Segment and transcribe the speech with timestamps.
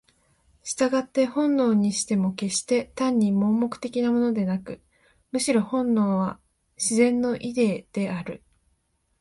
[0.63, 4.81] 従って本能にしても決して単に盲目的なものでなく、
[5.31, 6.39] むしろ本能は
[6.75, 8.41] 「自然のイデー」である。